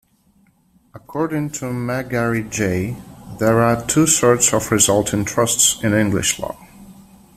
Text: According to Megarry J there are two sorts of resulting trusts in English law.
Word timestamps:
According 0.95 1.51
to 1.51 1.65
Megarry 1.65 2.49
J 2.49 2.97
there 3.37 3.59
are 3.61 3.85
two 3.85 4.07
sorts 4.07 4.51
of 4.51 4.71
resulting 4.71 5.25
trusts 5.25 5.79
in 5.83 5.93
English 5.93 6.39
law. 6.39 6.57